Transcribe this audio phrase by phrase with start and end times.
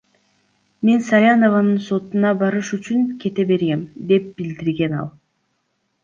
[0.85, 3.81] Мен Салянованын сотуна барыш үчүн кете бергем,—
[4.13, 5.13] деп билдирген ал.